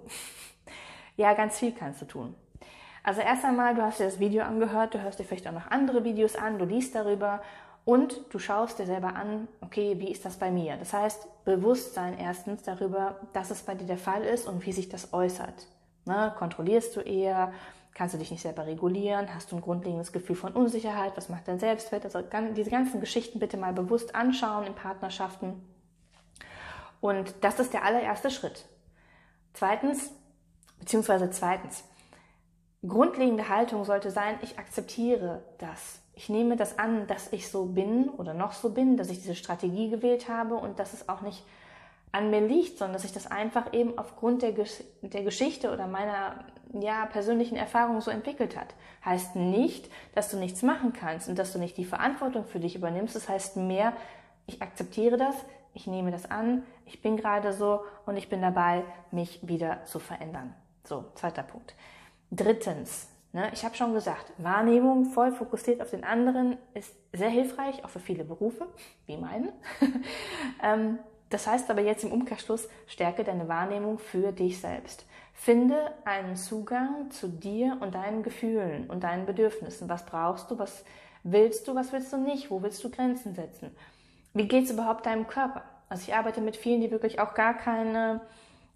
ja, 1.17 1.33
ganz 1.33 1.59
viel 1.59 1.73
kannst 1.73 2.01
du 2.01 2.05
tun. 2.05 2.33
Also 3.03 3.19
erst 3.19 3.43
einmal, 3.43 3.75
du 3.75 3.81
hast 3.81 3.99
dir 3.99 4.05
das 4.05 4.21
Video 4.21 4.45
angehört, 4.45 4.93
du 4.93 5.01
hörst 5.01 5.19
dir 5.19 5.25
vielleicht 5.25 5.49
auch 5.49 5.51
noch 5.51 5.69
andere 5.69 6.05
Videos 6.05 6.37
an, 6.37 6.57
du 6.57 6.63
liest 6.63 6.95
darüber 6.95 7.41
und 7.83 8.21
du 8.29 8.39
schaust 8.39 8.79
dir 8.79 8.85
selber 8.85 9.17
an, 9.17 9.49
okay, 9.59 9.99
wie 9.99 10.09
ist 10.09 10.23
das 10.23 10.37
bei 10.37 10.49
mir? 10.49 10.77
Das 10.77 10.93
heißt, 10.93 11.43
Bewusstsein 11.43 12.17
erstens 12.17 12.63
darüber, 12.63 13.19
dass 13.33 13.51
es 13.51 13.63
bei 13.63 13.75
dir 13.75 13.85
der 13.85 13.97
Fall 13.97 14.23
ist 14.23 14.47
und 14.47 14.65
wie 14.65 14.71
sich 14.71 14.87
das 14.87 15.11
äußert. 15.11 15.67
Ne? 16.05 16.33
Kontrollierst 16.37 16.95
du 16.95 17.01
eher? 17.01 17.51
Kannst 17.99 18.15
du 18.15 18.17
dich 18.17 18.31
nicht 18.31 18.41
selber 18.41 18.65
regulieren? 18.65 19.35
Hast 19.35 19.51
du 19.51 19.57
ein 19.57 19.61
grundlegendes 19.61 20.13
Gefühl 20.13 20.37
von 20.37 20.53
Unsicherheit? 20.53 21.17
Was 21.17 21.27
macht 21.27 21.49
dein 21.49 21.59
Selbstwert? 21.59 22.05
Also 22.05 22.23
diese 22.55 22.69
ganzen 22.69 23.01
Geschichten 23.01 23.39
bitte 23.39 23.57
mal 23.57 23.73
bewusst 23.73 24.15
anschauen 24.15 24.65
in 24.65 24.73
Partnerschaften. 24.73 25.61
Und 27.01 27.35
das 27.41 27.59
ist 27.59 27.73
der 27.73 27.83
allererste 27.83 28.31
Schritt. 28.31 28.63
Zweitens, 29.51 30.13
beziehungsweise 30.79 31.29
zweitens, 31.29 31.83
grundlegende 32.87 33.49
Haltung 33.49 33.83
sollte 33.83 34.11
sein, 34.11 34.39
ich 34.43 34.57
akzeptiere 34.57 35.43
das 35.57 35.99
ich 36.19 36.27
nehme 36.27 36.57
das 36.57 36.77
an, 36.77 37.07
dass 37.07 37.31
ich 37.31 37.49
so 37.49 37.65
bin 37.65 38.09
oder 38.09 38.33
noch 38.33 38.51
so 38.51 38.71
bin, 38.71 38.97
dass 38.97 39.09
ich 39.09 39.21
diese 39.21 39.35
Strategie 39.35 39.89
gewählt 39.89 40.27
habe 40.27 40.55
und 40.55 40.77
dass 40.77 40.91
es 40.91 41.07
auch 41.07 41.21
nicht 41.21 41.45
an 42.11 42.29
mir 42.29 42.41
liegt, 42.41 42.77
sondern 42.77 42.91
dass 42.91 43.03
sich 43.03 43.13
das 43.13 43.27
einfach 43.27 43.71
eben 43.71 43.97
aufgrund 43.97 44.41
der, 44.41 44.51
Gesch 44.51 44.83
der 45.01 45.23
Geschichte 45.23 45.71
oder 45.71 45.87
meiner 45.87 46.43
ja, 46.73 47.05
persönlichen 47.05 47.55
Erfahrung 47.55 48.01
so 48.01 48.11
entwickelt 48.11 48.57
hat. 48.57 48.75
Heißt 49.03 49.35
nicht, 49.35 49.89
dass 50.13 50.29
du 50.29 50.37
nichts 50.37 50.61
machen 50.61 50.93
kannst 50.93 51.29
und 51.29 51.39
dass 51.39 51.53
du 51.53 51.59
nicht 51.59 51.77
die 51.77 51.85
Verantwortung 51.85 52.45
für 52.45 52.59
dich 52.59 52.75
übernimmst. 52.75 53.15
Das 53.15 53.29
heißt 53.29 53.57
mehr, 53.57 53.93
ich 54.45 54.61
akzeptiere 54.61 55.17
das, 55.17 55.35
ich 55.73 55.87
nehme 55.87 56.11
das 56.11 56.29
an, 56.29 56.63
ich 56.85 57.01
bin 57.01 57.17
gerade 57.17 57.53
so 57.53 57.81
und 58.05 58.17
ich 58.17 58.29
bin 58.29 58.41
dabei, 58.41 58.83
mich 59.11 59.39
wieder 59.47 59.83
zu 59.85 59.99
verändern. 59.99 60.53
So, 60.83 61.05
zweiter 61.15 61.43
Punkt. 61.43 61.75
Drittens, 62.31 63.09
ne, 63.31 63.49
ich 63.53 63.63
habe 63.63 63.75
schon 63.75 63.93
gesagt, 63.93 64.31
Wahrnehmung 64.37 65.05
voll 65.05 65.31
fokussiert 65.31 65.81
auf 65.81 65.91
den 65.91 66.03
anderen 66.03 66.57
ist 66.73 66.95
sehr 67.13 67.29
hilfreich, 67.29 67.83
auch 67.83 67.89
für 67.89 67.99
viele 67.99 68.23
Berufe, 68.23 68.67
wie 69.05 69.17
meinen. 69.17 69.51
ähm, 70.63 70.99
das 71.29 71.47
heißt 71.47 71.69
aber 71.69 71.81
jetzt 71.81 72.03
im 72.03 72.11
Umkehrschluss, 72.11 72.67
stärke 72.87 73.23
deine 73.23 73.47
Wahrnehmung 73.47 73.99
für 73.99 74.31
dich 74.31 74.59
selbst. 74.59 75.05
Finde 75.33 75.93
einen 76.03 76.35
Zugang 76.35 77.11
zu 77.11 77.27
dir 77.27 77.77
und 77.79 77.95
deinen 77.95 78.23
Gefühlen 78.23 78.89
und 78.89 79.03
deinen 79.03 79.25
Bedürfnissen. 79.25 79.87
Was 79.87 80.05
brauchst 80.05 80.51
du? 80.51 80.59
Was 80.59 80.83
willst 81.23 81.67
du? 81.67 81.75
Was 81.75 81.93
willst 81.93 82.11
du 82.11 82.17
nicht? 82.17 82.51
Wo 82.51 82.61
willst 82.61 82.83
du 82.83 82.89
Grenzen 82.89 83.35
setzen? 83.35 83.75
Wie 84.33 84.47
geht 84.47 84.65
es 84.65 84.71
überhaupt 84.71 85.05
deinem 85.05 85.27
Körper? 85.27 85.63
Also 85.87 86.03
ich 86.07 86.15
arbeite 86.15 86.41
mit 86.41 86.57
vielen, 86.57 86.81
die 86.81 86.91
wirklich 86.91 87.19
auch 87.19 87.33
gar 87.33 87.55
keine 87.55 88.21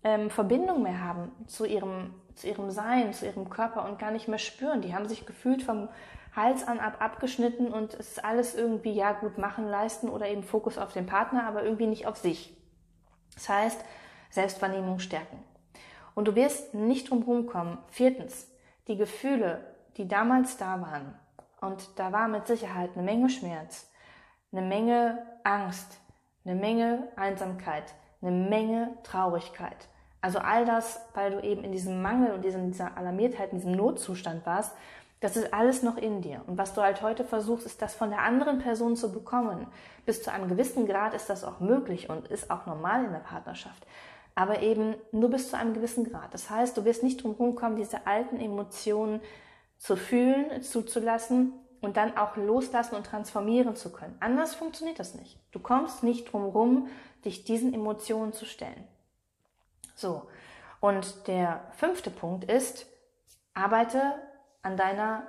ähm, 0.03 0.29
Verbindung 0.29 0.83
mehr 0.83 1.03
haben 1.03 1.31
zu 1.47 1.65
ihrem, 1.65 2.13
zu 2.35 2.47
ihrem 2.47 2.71
Sein, 2.71 3.13
zu 3.13 3.25
ihrem 3.25 3.49
Körper 3.49 3.85
und 3.85 3.99
gar 3.99 4.11
nicht 4.11 4.27
mehr 4.27 4.39
spüren. 4.39 4.81
Die 4.81 4.95
haben 4.95 5.07
sich 5.07 5.25
gefühlt 5.25 5.63
vom 5.63 5.89
Hals 6.35 6.67
an 6.67 6.79
ab 6.79 6.97
abgeschnitten 6.99 7.67
und 7.71 7.93
es 7.93 8.11
ist 8.11 8.25
alles 8.25 8.55
irgendwie, 8.55 8.91
ja, 8.91 9.13
gut 9.13 9.37
machen, 9.37 9.67
leisten 9.67 10.09
oder 10.09 10.27
eben 10.27 10.43
Fokus 10.43 10.77
auf 10.77 10.93
den 10.93 11.05
Partner, 11.05 11.45
aber 11.45 11.63
irgendwie 11.63 11.87
nicht 11.87 12.07
auf 12.07 12.17
sich. 12.17 12.55
Das 13.35 13.49
heißt, 13.49 13.83
Selbstwahrnehmung 14.31 14.99
stärken. 14.99 15.43
Und 16.15 16.27
du 16.27 16.35
wirst 16.35 16.73
nicht 16.73 17.09
drum 17.09 17.45
kommen. 17.45 17.77
Viertens, 17.89 18.47
die 18.87 18.97
Gefühle, 18.97 19.63
die 19.97 20.07
damals 20.07 20.57
da 20.57 20.81
waren, 20.81 21.15
und 21.61 21.97
da 21.97 22.11
war 22.11 22.27
mit 22.27 22.45
Sicherheit 22.45 22.91
eine 22.93 23.03
Menge 23.03 23.29
Schmerz, 23.29 23.89
eine 24.51 24.61
Menge 24.61 25.25
Angst, 25.43 25.97
eine 26.43 26.55
Menge 26.55 27.07
Einsamkeit, 27.15 27.93
eine 28.21 28.31
Menge 28.31 28.97
Traurigkeit. 29.03 29.87
Also 30.19 30.39
all 30.39 30.65
das, 30.65 30.99
weil 31.13 31.31
du 31.31 31.41
eben 31.41 31.63
in 31.63 31.71
diesem 31.71 32.01
Mangel 32.01 32.33
und 32.33 32.43
dieser 32.43 32.97
Alarmiertheit, 32.97 33.51
in 33.53 33.59
diesem 33.59 33.73
Notzustand 33.73 34.45
warst 34.45 34.75
das 35.23 35.37
ist 35.37 35.53
alles 35.53 35.83
noch 35.83 35.95
in 35.95 36.21
dir. 36.21 36.41
Und 36.47 36.57
was 36.57 36.73
du 36.73 36.81
halt 36.81 37.01
heute 37.01 37.23
versuchst, 37.23 37.65
ist 37.65 37.81
das 37.81 37.95
von 37.95 38.09
der 38.09 38.23
anderen 38.23 38.59
Person 38.59 38.97
zu 38.97 39.13
bekommen. 39.13 39.67
Bis 40.05 40.21
zu 40.21 40.33
einem 40.33 40.49
gewissen 40.49 40.85
Grad 40.85 41.13
ist 41.13 41.29
das 41.29 41.45
auch 41.45 41.61
möglich 41.61 42.09
und 42.09 42.27
ist 42.27 42.51
auch 42.51 42.65
normal 42.65 43.05
in 43.05 43.13
der 43.13 43.19
Partnerschaft. 43.19 43.87
Aber 44.35 44.61
eben 44.61 44.95
nur 45.13 45.29
bis 45.29 45.49
zu 45.49 45.57
einem 45.57 45.73
gewissen 45.73 46.03
Grad. 46.03 46.33
Das 46.33 46.49
heißt, 46.49 46.75
du 46.75 46.83
wirst 46.83 47.03
nicht 47.03 47.23
drum 47.23 47.55
kommen, 47.55 47.77
diese 47.77 48.05
alten 48.05 48.37
Emotionen 48.37 49.21
zu 49.77 49.95
fühlen, 49.95 50.61
zuzulassen 50.61 51.53
und 51.79 51.95
dann 51.95 52.17
auch 52.17 52.35
loslassen 52.35 52.95
und 52.95 53.05
transformieren 53.05 53.77
zu 53.77 53.93
können. 53.93 54.17
Anders 54.19 54.55
funktioniert 54.55 54.99
das 54.99 55.15
nicht. 55.15 55.39
Du 55.53 55.59
kommst 55.59 56.03
nicht 56.03 56.33
drum 56.33 56.43
rum, 56.43 56.89
dich 57.23 57.45
diesen 57.45 57.73
Emotionen 57.73 58.33
zu 58.33 58.43
stellen. 58.43 58.83
So. 59.95 60.23
Und 60.81 61.29
der 61.29 61.61
fünfte 61.77 62.09
Punkt 62.09 62.43
ist, 62.43 62.87
arbeite 63.53 64.15
an 64.63 64.77
deiner 64.77 65.27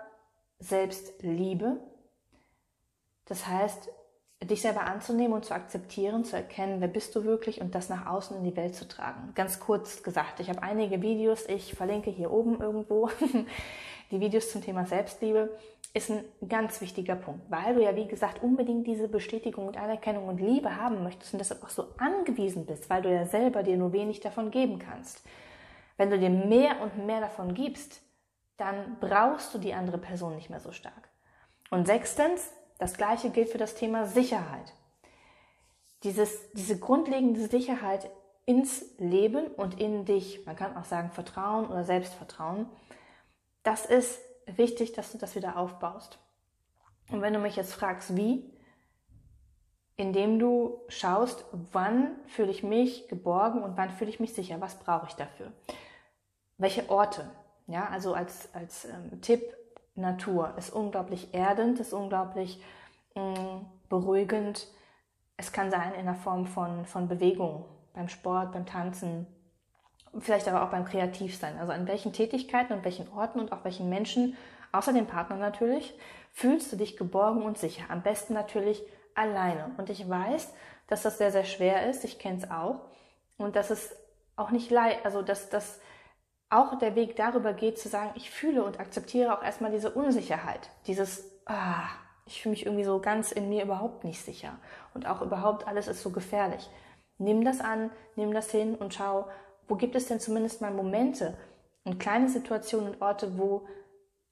Selbstliebe. 0.59 1.77
Das 3.27 3.47
heißt, 3.47 3.91
dich 4.43 4.63
selber 4.63 4.83
anzunehmen 4.83 5.33
und 5.33 5.45
zu 5.45 5.55
akzeptieren, 5.55 6.25
zu 6.25 6.37
erkennen, 6.37 6.81
wer 6.81 6.89
bist 6.89 7.15
du 7.15 7.25
wirklich 7.25 7.61
und 7.61 7.75
das 7.75 7.89
nach 7.89 8.07
außen 8.07 8.37
in 8.37 8.45
die 8.45 8.57
Welt 8.57 8.75
zu 8.75 8.87
tragen. 8.87 9.33
Ganz 9.35 9.61
kurz 9.61 10.03
gesagt, 10.03 10.41
ich 10.41 10.49
habe 10.49 10.63
einige 10.63 11.03
Videos, 11.03 11.47
ich 11.49 11.75
verlinke 11.75 12.11
hier 12.11 12.31
oben 12.31 12.61
irgendwo 12.61 13.11
die 14.11 14.21
Videos 14.21 14.51
zum 14.51 14.63
Thema 14.63 14.87
Selbstliebe, 14.87 15.57
ist 15.95 16.11
ein 16.11 16.25
ganz 16.49 16.81
wichtiger 16.81 17.15
Punkt, 17.15 17.49
weil 17.51 17.75
du 17.75 17.83
ja, 17.83 17.95
wie 17.95 18.09
gesagt, 18.09 18.43
unbedingt 18.43 18.87
diese 18.87 19.09
Bestätigung 19.09 19.69
und 19.69 19.77
Anerkennung 19.77 20.29
und 20.29 20.41
Liebe 20.41 20.77
haben 20.77 21.05
möchtest 21.05 21.33
und 21.33 21.39
deshalb 21.39 21.63
auch 21.63 21.69
so 21.69 21.87
angewiesen 21.99 22.67
bist, 22.67 22.91
weil 22.91 23.03
du 23.03 23.13
ja 23.13 23.27
selber 23.27 23.63
dir 23.63 23.77
nur 23.77 23.93
wenig 23.93 24.21
davon 24.21 24.51
geben 24.51 24.81
kannst. 24.81 25.23
Wenn 25.97 26.11
du 26.11 26.19
dir 26.19 26.31
mehr 26.31 26.81
und 26.83 27.07
mehr 27.07 27.21
davon 27.21 27.55
gibst, 27.55 28.03
dann 28.57 28.99
brauchst 29.01 29.53
du 29.55 29.59
die 29.59 29.75
andere 29.75 29.99
Person 29.99 30.35
nicht 30.37 30.51
mehr 30.51 30.61
so 30.61 30.73
stark. 30.73 31.09
Und 31.71 31.87
sechstens, 31.87 32.53
das 32.79 32.97
gleiche 32.97 33.31
gilt 33.31 33.49
für 33.49 33.59
das 33.59 33.75
Thema 33.75 34.07
Sicherheit. 34.07 34.73
Dieses, 36.03 36.53
diese 36.53 36.79
grundlegende 36.79 37.47
Sicherheit 37.47 38.11
ins 38.47 38.85
Leben 38.99 39.47
und 39.47 39.81
in 39.81 40.05
dich, 40.05 40.45
man 40.45 40.57
kann 40.57 40.77
auch 40.77 40.85
sagen 40.85 41.11
Vertrauen 41.11 41.67
oder 41.67 41.85
Selbstvertrauen, 41.85 42.69
das 43.63 43.87
ist 43.87 44.21
wichtig, 44.47 44.93
dass 44.93 45.13
du 45.13 45.19
das 45.19 45.35
wieder 45.35 45.57
aufbaust. 45.57 46.19
Und 47.11 47.23
wenn 47.23 47.33
du 47.33 47.39
mich 47.39 47.57
jetzt 47.57 47.73
fragst, 47.73 48.17
wie, 48.17 48.53
indem 49.97 50.39
du 50.39 50.81
schaust, 50.89 51.45
wann 51.73 52.17
fühle 52.27 52.51
ich 52.51 52.63
mich 52.63 53.09
geborgen 53.09 53.63
und 53.63 53.77
wann 53.77 53.91
fühle 53.91 54.11
ich 54.11 54.21
mich 54.21 54.35
sicher, 54.35 54.61
was 54.61 54.79
brauche 54.79 55.07
ich 55.07 55.15
dafür? 55.15 55.53
Welche 56.59 56.89
Orte? 56.91 57.31
Ja, 57.67 57.89
also 57.89 58.15
als, 58.15 58.53
als 58.55 58.85
ähm, 58.85 59.21
Tipp, 59.21 59.43
Natur 59.95 60.55
ist 60.59 60.71
unglaublich 60.71 61.33
erdend, 61.33 61.79
ist 61.81 61.93
unglaublich 61.93 62.63
mh, 63.15 63.23
mm, 63.23 63.67
beruhigend. 63.89 64.67
Es 65.37 65.53
kann 65.53 65.71
sein 65.71 65.95
in 65.95 66.07
der 66.07 66.15
Form 66.15 66.47
von, 66.47 66.85
von 66.85 67.09
Bewegung, 67.09 67.65
beim 67.93 68.09
Sport, 68.09 68.53
beim 68.53 68.67
Tanzen, 68.67 69.27
vielleicht 70.19 70.49
aber 70.49 70.63
auch 70.63 70.71
beim 70.71 70.85
Kreativsein. 70.85 71.59
Also 71.59 71.73
an 71.73 71.87
welchen 71.87 72.13
Tätigkeiten 72.13 72.73
und 72.73 72.85
welchen 72.85 73.09
Orten 73.13 73.41
und 73.41 73.53
auch 73.53 73.65
welchen 73.65 73.89
Menschen, 73.89 74.37
außer 74.73 74.93
dem 74.93 75.07
Partner 75.07 75.37
natürlich, 75.37 75.95
fühlst 76.33 76.73
du 76.73 76.77
dich 76.77 76.97
geborgen 76.97 77.43
und 77.43 77.59
sicher. 77.59 77.85
Am 77.89 78.03
besten 78.03 78.35
natürlich 78.35 78.83
alleine. 79.15 79.71
Und 79.77 79.91
ich 79.91 80.09
weiß, 80.09 80.53
dass 80.89 81.03
das 81.03 81.19
sehr, 81.19 81.31
sehr 81.31 81.45
schwer 81.45 81.89
ist. 81.89 82.05
Ich 82.05 82.19
kenne 82.19 82.39
es 82.39 82.51
auch. 82.51 82.81
Und 83.37 83.57
dass 83.57 83.71
es 83.71 83.97
auch 84.37 84.51
nicht 84.51 84.71
leid, 84.71 84.99
also 85.05 85.23
dass 85.23 85.49
das 85.49 85.81
auch 86.51 86.79
der 86.79 86.95
Weg 86.95 87.17
darüber 87.17 87.53
geht, 87.53 87.79
zu 87.79 87.89
sagen, 87.89 88.13
ich 88.15 88.31
fühle 88.31 88.65
und 88.65 88.81
akzeptiere 88.81 89.37
auch 89.37 89.43
erstmal 89.43 89.71
diese 89.71 89.91
Unsicherheit, 89.91 90.71
dieses, 90.87 91.31
ah, 91.47 91.89
ich 92.27 92.43
fühle 92.43 92.53
mich 92.53 92.67
irgendwie 92.67 92.85
so 92.85 93.01
ganz 93.01 93.33
in 93.33 93.49
mir 93.49 93.65
überhaupt 93.65 94.05
nicht 94.05 94.25
sicher 94.25 94.59
und 94.95 95.07
auch 95.07 95.21
überhaupt 95.21 95.67
alles 95.67 95.89
ist 95.89 96.03
so 96.03 96.11
gefährlich. 96.11 96.71
Nimm 97.19 97.45
das 97.45 97.61
an, 97.61 97.91
nimm 98.17 98.33
das 98.33 98.51
hin 98.51 98.75
und 98.75 98.95
schau, 98.95 99.29
wo 99.69 99.77
gibt 99.77 99.95
es 99.95 100.07
denn 100.07 100.21
zumindest 100.21 100.61
mal 100.61 100.73
Momente 100.73 101.37
und 101.85 101.99
kleine 101.99 102.29
Situationen 102.29 102.95
und 102.95 103.03
Orte, 103.03 103.39
wo, 103.39 103.67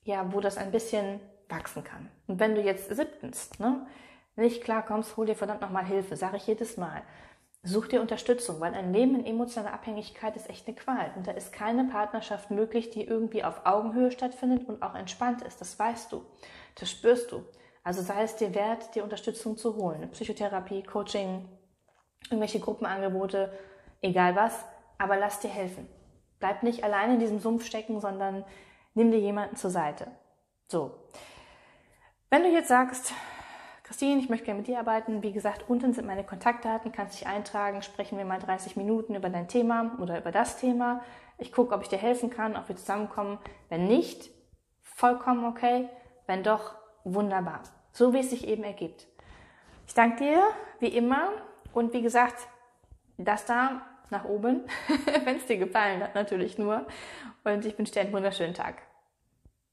ja, 0.04 0.32
wo 0.32 0.40
das 0.40 0.56
ein 0.56 0.72
bisschen 0.72 1.20
wachsen 1.48 1.84
kann. 1.84 2.10
Und 2.26 2.40
wenn 2.40 2.54
du 2.54 2.62
jetzt 2.62 2.94
siebtens, 2.94 3.50
ne, 3.58 3.86
nicht 4.36 4.64
klarkommst, 4.64 5.16
hol 5.16 5.26
dir 5.26 5.36
verdammt 5.36 5.60
nochmal 5.60 5.84
Hilfe, 5.84 6.16
sage 6.16 6.38
ich 6.38 6.46
jedes 6.46 6.76
Mal. 6.76 7.02
Such 7.64 7.86
dir 7.86 8.00
Unterstützung, 8.00 8.60
weil 8.60 8.74
ein 8.74 8.92
Leben 8.92 9.14
in 9.14 9.24
emotionaler 9.24 9.72
Abhängigkeit 9.72 10.34
ist 10.34 10.50
echt 10.50 10.66
eine 10.66 10.74
Qual. 10.74 11.12
Und 11.14 11.28
da 11.28 11.32
ist 11.32 11.52
keine 11.52 11.84
Partnerschaft 11.84 12.50
möglich, 12.50 12.90
die 12.90 13.04
irgendwie 13.04 13.44
auf 13.44 13.64
Augenhöhe 13.64 14.10
stattfindet 14.10 14.68
und 14.68 14.82
auch 14.82 14.96
entspannt 14.96 15.42
ist. 15.42 15.60
Das 15.60 15.78
weißt 15.78 16.10
du. 16.10 16.24
Das 16.74 16.90
spürst 16.90 17.30
du. 17.30 17.44
Also 17.84 18.02
sei 18.02 18.22
es 18.22 18.34
dir 18.34 18.52
wert, 18.56 18.94
dir 18.96 19.04
Unterstützung 19.04 19.56
zu 19.56 19.76
holen. 19.76 20.10
Psychotherapie, 20.10 20.82
Coaching, 20.82 21.48
irgendwelche 22.24 22.58
Gruppenangebote, 22.58 23.52
egal 24.00 24.34
was. 24.34 24.64
Aber 24.98 25.16
lass 25.16 25.38
dir 25.38 25.50
helfen. 25.50 25.88
Bleib 26.40 26.64
nicht 26.64 26.82
allein 26.82 27.12
in 27.12 27.20
diesem 27.20 27.38
Sumpf 27.38 27.64
stecken, 27.64 28.00
sondern 28.00 28.44
nimm 28.94 29.12
dir 29.12 29.20
jemanden 29.20 29.54
zur 29.54 29.70
Seite. 29.70 30.08
So. 30.66 30.98
Wenn 32.28 32.42
du 32.42 32.50
jetzt 32.50 32.68
sagst, 32.68 33.12
Christine, 34.02 34.20
ich 34.20 34.28
möchte 34.28 34.46
gerne 34.46 34.58
mit 34.58 34.66
dir 34.66 34.80
arbeiten. 34.80 35.22
Wie 35.22 35.30
gesagt, 35.30 35.66
unten 35.68 35.92
sind 35.92 36.08
meine 36.08 36.24
Kontaktdaten, 36.24 36.90
kannst 36.90 37.20
dich 37.20 37.28
eintragen, 37.28 37.82
sprechen 37.82 38.18
wir 38.18 38.24
mal 38.24 38.40
30 38.40 38.74
Minuten 38.74 39.14
über 39.14 39.30
dein 39.30 39.46
Thema 39.46 39.96
oder 40.00 40.18
über 40.18 40.32
das 40.32 40.56
Thema. 40.56 41.04
Ich 41.38 41.52
gucke, 41.52 41.72
ob 41.72 41.82
ich 41.82 41.88
dir 41.88 42.00
helfen 42.00 42.28
kann, 42.28 42.56
ob 42.56 42.68
wir 42.68 42.74
zusammenkommen. 42.74 43.38
Wenn 43.68 43.86
nicht, 43.86 44.28
vollkommen 44.82 45.44
okay. 45.44 45.88
Wenn 46.26 46.42
doch, 46.42 46.74
wunderbar. 47.04 47.62
So 47.92 48.12
wie 48.12 48.18
es 48.18 48.30
sich 48.30 48.48
eben 48.48 48.64
ergibt. 48.64 49.06
Ich 49.86 49.94
danke 49.94 50.24
dir, 50.24 50.42
wie 50.80 50.88
immer. 50.88 51.28
Und 51.72 51.92
wie 51.92 52.02
gesagt, 52.02 52.48
das 53.18 53.44
da 53.44 53.82
nach 54.10 54.24
oben, 54.24 54.62
wenn 55.24 55.36
es 55.36 55.46
dir 55.46 55.58
gefallen 55.58 56.02
hat, 56.02 56.16
natürlich 56.16 56.58
nur. 56.58 56.88
Und 57.44 57.64
ich 57.64 57.78
wünsche 57.78 57.92
dir 57.92 58.00
einen 58.00 58.12
wunderschönen 58.12 58.54
Tag. 58.54 58.82